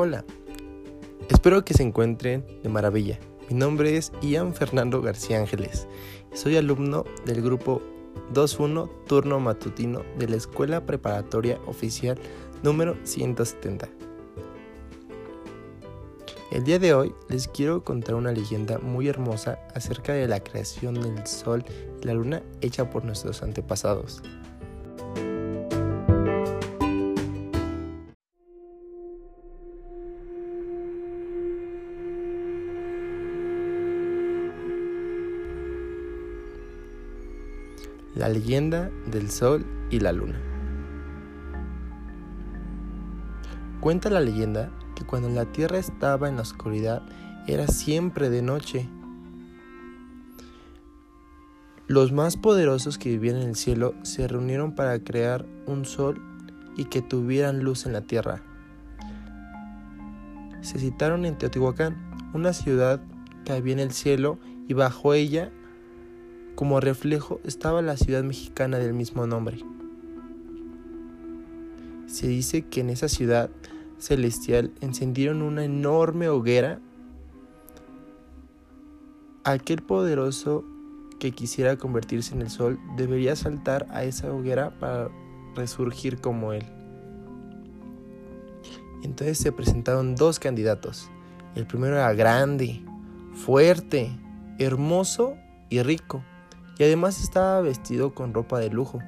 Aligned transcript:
Hola, 0.00 0.24
espero 1.28 1.64
que 1.64 1.74
se 1.74 1.82
encuentren 1.82 2.46
de 2.62 2.68
maravilla. 2.68 3.18
Mi 3.50 3.56
nombre 3.56 3.96
es 3.96 4.12
Ian 4.22 4.54
Fernando 4.54 5.02
García 5.02 5.40
Ángeles. 5.40 5.88
Soy 6.32 6.56
alumno 6.56 7.04
del 7.26 7.42
grupo 7.42 7.82
2.1 8.32 8.88
turno 9.08 9.40
matutino 9.40 10.04
de 10.16 10.28
la 10.28 10.36
Escuela 10.36 10.86
Preparatoria 10.86 11.58
Oficial 11.66 12.16
número 12.62 12.96
170. 13.02 13.88
El 16.52 16.62
día 16.62 16.78
de 16.78 16.94
hoy 16.94 17.12
les 17.28 17.48
quiero 17.48 17.82
contar 17.82 18.14
una 18.14 18.30
leyenda 18.30 18.78
muy 18.78 19.08
hermosa 19.08 19.58
acerca 19.74 20.12
de 20.12 20.28
la 20.28 20.38
creación 20.38 20.94
del 20.94 21.26
Sol 21.26 21.64
y 22.00 22.06
la 22.06 22.14
Luna 22.14 22.44
hecha 22.60 22.88
por 22.88 23.04
nuestros 23.04 23.42
antepasados. 23.42 24.22
La 38.18 38.28
leyenda 38.28 38.90
del 39.06 39.30
Sol 39.30 39.64
y 39.90 40.00
la 40.00 40.10
Luna. 40.10 40.40
Cuenta 43.80 44.10
la 44.10 44.18
leyenda 44.18 44.72
que 44.96 45.04
cuando 45.04 45.28
la 45.28 45.44
Tierra 45.44 45.78
estaba 45.78 46.28
en 46.28 46.34
la 46.34 46.42
oscuridad 46.42 47.02
era 47.46 47.68
siempre 47.68 48.28
de 48.28 48.42
noche. 48.42 48.88
Los 51.86 52.10
más 52.10 52.36
poderosos 52.36 52.98
que 52.98 53.10
vivían 53.10 53.36
en 53.36 53.50
el 53.50 53.54
cielo 53.54 53.94
se 54.02 54.26
reunieron 54.26 54.74
para 54.74 54.98
crear 54.98 55.46
un 55.66 55.84
sol 55.84 56.20
y 56.76 56.86
que 56.86 57.02
tuvieran 57.02 57.62
luz 57.62 57.86
en 57.86 57.92
la 57.92 58.00
Tierra. 58.00 58.42
Se 60.60 60.80
citaron 60.80 61.24
en 61.24 61.38
Teotihuacán, 61.38 62.32
una 62.34 62.52
ciudad 62.52 63.00
que 63.44 63.52
había 63.52 63.74
en 63.74 63.78
el 63.78 63.92
cielo 63.92 64.40
y 64.66 64.74
bajo 64.74 65.14
ella 65.14 65.52
como 66.58 66.80
reflejo 66.80 67.40
estaba 67.44 67.82
la 67.82 67.96
ciudad 67.96 68.24
mexicana 68.24 68.78
del 68.78 68.92
mismo 68.92 69.28
nombre. 69.28 69.64
Se 72.08 72.26
dice 72.26 72.62
que 72.62 72.80
en 72.80 72.90
esa 72.90 73.08
ciudad 73.08 73.48
celestial 73.98 74.72
encendieron 74.80 75.42
una 75.42 75.64
enorme 75.64 76.28
hoguera. 76.28 76.80
Aquel 79.44 79.82
poderoso 79.82 80.64
que 81.20 81.30
quisiera 81.30 81.76
convertirse 81.76 82.34
en 82.34 82.42
el 82.42 82.50
sol 82.50 82.80
debería 82.96 83.36
saltar 83.36 83.86
a 83.90 84.02
esa 84.02 84.32
hoguera 84.32 84.76
para 84.80 85.10
resurgir 85.54 86.20
como 86.20 86.52
él. 86.52 86.64
Entonces 89.04 89.38
se 89.38 89.52
presentaron 89.52 90.16
dos 90.16 90.40
candidatos. 90.40 91.08
El 91.54 91.68
primero 91.68 91.94
era 91.94 92.12
grande, 92.14 92.82
fuerte, 93.32 94.10
hermoso 94.58 95.36
y 95.70 95.82
rico 95.82 96.24
y 96.78 96.84
además 96.84 97.20
estaba 97.20 97.60
vestido 97.60 98.14
con 98.14 98.32
ropa 98.32 98.60
de 98.60 98.70
lujo. 98.70 99.00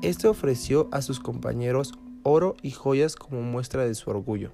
Este 0.00 0.28
ofreció 0.28 0.88
a 0.92 1.02
sus 1.02 1.18
compañeros 1.18 1.92
oro 2.22 2.54
y 2.62 2.70
joyas 2.70 3.16
como 3.16 3.42
muestra 3.42 3.84
de 3.84 3.94
su 3.94 4.10
orgullo. 4.10 4.52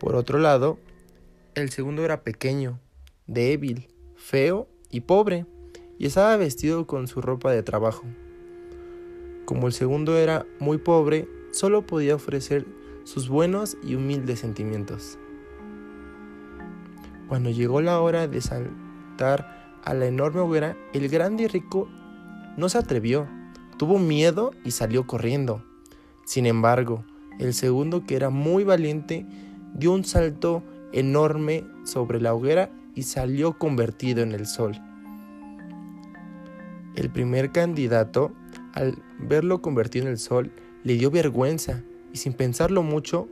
Por 0.00 0.16
otro 0.16 0.38
lado, 0.38 0.78
el 1.54 1.70
segundo 1.70 2.04
era 2.04 2.22
pequeño, 2.22 2.80
débil, 3.26 3.88
feo 4.16 4.68
y 4.90 5.02
pobre, 5.02 5.46
y 5.98 6.06
estaba 6.06 6.36
vestido 6.36 6.86
con 6.86 7.06
su 7.06 7.20
ropa 7.20 7.52
de 7.52 7.62
trabajo. 7.62 8.04
Como 9.44 9.66
el 9.66 9.72
segundo 9.72 10.16
era 10.16 10.46
muy 10.58 10.78
pobre, 10.78 11.28
solo 11.52 11.86
podía 11.86 12.14
ofrecer 12.14 12.66
sus 13.04 13.28
buenos 13.28 13.76
y 13.82 13.94
humildes 13.94 14.40
sentimientos. 14.40 15.18
Cuando 17.28 17.50
llegó 17.50 17.80
la 17.80 18.00
hora 18.00 18.26
de, 18.26 18.40
sal 18.40 18.70
a 19.22 19.94
la 19.94 20.06
enorme 20.06 20.40
hoguera, 20.40 20.76
el 20.92 21.08
grande 21.08 21.44
y 21.44 21.46
rico 21.46 21.88
no 22.56 22.68
se 22.68 22.78
atrevió, 22.78 23.28
tuvo 23.76 23.98
miedo 23.98 24.52
y 24.64 24.72
salió 24.72 25.06
corriendo. 25.06 25.64
Sin 26.24 26.46
embargo, 26.46 27.04
el 27.38 27.54
segundo, 27.54 28.04
que 28.04 28.16
era 28.16 28.30
muy 28.30 28.64
valiente, 28.64 29.26
dio 29.74 29.92
un 29.92 30.04
salto 30.04 30.62
enorme 30.92 31.64
sobre 31.84 32.20
la 32.20 32.34
hoguera 32.34 32.70
y 32.94 33.02
salió 33.02 33.58
convertido 33.58 34.22
en 34.22 34.32
el 34.32 34.46
sol. 34.46 34.80
El 36.94 37.10
primer 37.10 37.50
candidato, 37.50 38.32
al 38.72 39.02
verlo 39.18 39.60
convertido 39.60 40.06
en 40.06 40.12
el 40.12 40.18
sol, 40.18 40.52
le 40.84 40.94
dio 40.94 41.10
vergüenza 41.10 41.82
y 42.12 42.18
sin 42.18 42.32
pensarlo 42.34 42.82
mucho, 42.82 43.28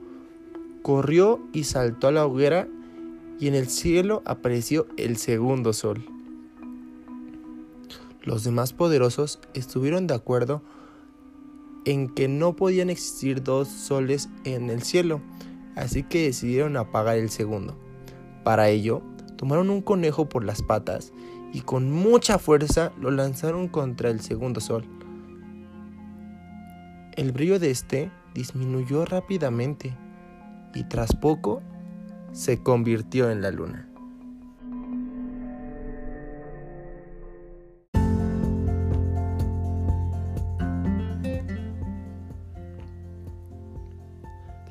corrió 0.83 1.41
y 1.53 1.65
saltó 1.65 2.09
a 2.09 2.13
la 2.13 2.27
hoguera 2.27 2.67
y 3.43 3.49
en 3.49 3.57
el 3.57 3.69
cielo 3.69 4.23
apareció 4.25 4.87
el 4.97 5.17
segundo 5.17 5.73
sol. 5.73 6.07
Los 8.23 8.45
demás 8.45 8.73
poderosos 8.73 9.41
estuvieron 9.53 10.07
de 10.07 10.15
acuerdo 10.15 10.63
en 11.85 12.09
que 12.15 12.29
no 12.29 12.55
podían 12.55 12.89
existir 12.89 13.43
dos 13.43 13.67
soles 13.67 14.29
en 14.45 14.71
el 14.71 14.85
cielo, 14.85 15.21
así 15.75 16.05
que 16.05 16.27
decidieron 16.27 16.77
apagar 16.77 17.17
el 17.17 17.31
segundo. 17.31 17.77
Para 18.45 18.69
ello, 18.69 19.03
tomaron 19.35 19.71
un 19.71 19.83
conejo 19.83 20.29
por 20.29 20.45
las 20.45 20.63
patas 20.63 21.13
y 21.53 21.63
con 21.63 21.91
mucha 21.91 22.39
fuerza 22.39 22.93
lo 23.01 23.11
lanzaron 23.11 23.67
contra 23.67 24.11
el 24.11 24.21
segundo 24.21 24.61
sol. 24.61 24.85
El 27.17 27.33
brillo 27.33 27.59
de 27.59 27.73
este 27.73 28.13
disminuyó 28.35 29.05
rápidamente 29.05 29.97
y 30.77 30.85
tras 30.85 31.17
poco 31.17 31.61
se 32.33 32.63
convirtió 32.63 33.31
en 33.31 33.43
la 33.43 33.51
luna. 33.51 33.89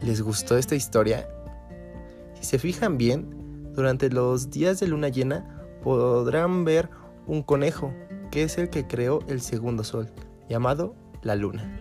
¿Les 0.02 0.22
gustó 0.22 0.58
esta 0.58 0.76
historia? 0.76 1.28
Si 2.34 2.44
se 2.44 2.60
fijan 2.60 2.98
bien, 2.98 3.74
durante 3.76 4.10
los 4.10 4.50
días 4.50 4.80
de 4.80 4.88
luna 4.88 5.10
llena 5.10 5.46
podrán 5.84 6.66
ver 6.66 6.90
un 7.28 7.44
conejo, 7.44 7.94
que 8.32 8.44
es 8.44 8.58
el 8.58 8.70
que 8.70 8.88
creó 8.88 9.20
el 9.28 9.42
segundo 9.42 9.84
sol, 9.84 10.10
llamado 10.50 10.96
la 11.22 11.36
luna. 11.36 11.81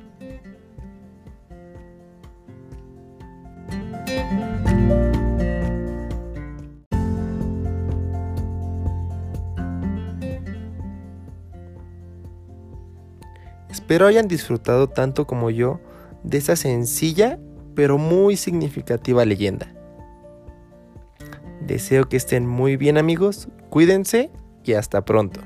Espero 13.70 14.06
hayan 14.06 14.28
disfrutado 14.28 14.88
tanto 14.88 15.26
como 15.26 15.50
yo 15.50 15.81
de 16.22 16.38
esa 16.38 16.56
sencilla 16.56 17.38
pero 17.75 17.98
muy 17.98 18.36
significativa 18.36 19.25
leyenda. 19.25 19.72
Deseo 21.60 22.09
que 22.09 22.16
estén 22.16 22.47
muy 22.47 22.76
bien 22.76 22.98
amigos, 22.98 23.48
cuídense 23.70 24.30
y 24.64 24.72
hasta 24.72 25.04
pronto. 25.04 25.41